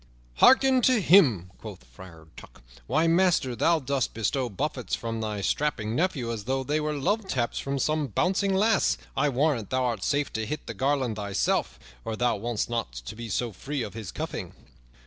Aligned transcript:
"Hearken 0.37 0.81
to 0.81 0.99
him!" 0.99 1.51
quoth 1.59 1.83
Friar 1.83 2.27
Tuck. 2.35 2.63
"Why, 2.87 3.05
master, 3.05 3.55
thou 3.55 3.77
dost 3.77 4.15
bestow 4.15 4.49
buffets 4.49 4.95
from 4.95 5.21
thy 5.21 5.41
strapping 5.41 5.95
nephew 5.95 6.31
as 6.31 6.45
though 6.45 6.63
they 6.63 6.79
were 6.79 6.95
love 6.97 7.27
taps 7.27 7.59
from 7.59 7.77
some 7.77 8.07
bouncing 8.07 8.55
lass. 8.55 8.97
I 9.15 9.29
warrant 9.29 9.69
thou 9.69 9.83
art 9.83 10.03
safe 10.03 10.33
to 10.33 10.45
hit 10.47 10.65
the 10.65 10.73
garland 10.73 11.17
thyself, 11.17 11.77
or 12.03 12.15
thou 12.15 12.37
wouldst 12.37 12.67
not 12.67 13.03
be 13.15 13.29
so 13.29 13.51
free 13.51 13.83
of 13.83 13.93
his 13.93 14.11
cuffing." 14.11 14.53